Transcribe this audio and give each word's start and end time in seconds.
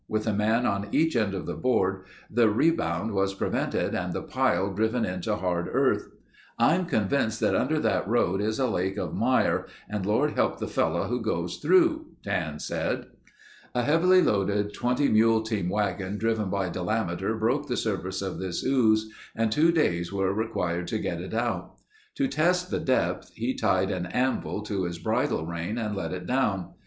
With 0.07 0.25
a 0.25 0.33
man 0.33 0.65
on 0.65 0.87
each 0.91 1.15
end 1.15 1.35
of 1.35 1.45
the 1.45 1.53
board, 1.53 2.01
the 2.27 2.49
rebound 2.49 3.11
was 3.11 3.35
prevented 3.35 3.93
and 3.93 4.13
the 4.13 4.23
pile 4.23 4.73
driven 4.73 5.05
into 5.05 5.35
hard 5.35 5.69
earth. 5.71 6.07
"I'm 6.57 6.87
convinced 6.87 7.39
that 7.41 7.53
under 7.55 7.77
that 7.81 8.07
road 8.07 8.41
is 8.41 8.57
a 8.57 8.67
lake 8.67 8.97
of 8.97 9.13
mire 9.13 9.67
and 9.87 10.03
Lord 10.03 10.31
help 10.31 10.57
the 10.57 10.67
fellow 10.67 11.03
who 11.03 11.21
goes 11.21 11.57
through," 11.57 12.07
Dan 12.23 12.57
said. 12.57 13.09
A 13.75 13.83
heavily 13.83 14.23
loaded 14.23 14.73
20 14.73 15.07
mule 15.09 15.43
team 15.43 15.69
wagon 15.69 16.17
driven 16.17 16.49
by 16.49 16.67
Delameter 16.69 17.39
broke 17.39 17.67
the 17.67 17.77
surface 17.77 18.23
of 18.23 18.39
this 18.39 18.63
ooze 18.65 19.07
and 19.35 19.51
two 19.51 19.71
days 19.71 20.11
were 20.11 20.33
required 20.33 20.87
to 20.87 20.97
get 20.97 21.21
it 21.21 21.35
out. 21.35 21.75
To 22.15 22.27
test 22.27 22.71
the 22.71 22.79
depth, 22.79 23.31
he 23.35 23.53
tied 23.53 23.91
an 23.91 24.07
anvil 24.07 24.63
to 24.63 24.85
his 24.85 24.97
bridle 24.97 25.45
rein 25.45 25.77
and 25.77 25.95
let 25.95 26.11
it 26.11 26.25
down. 26.25 26.71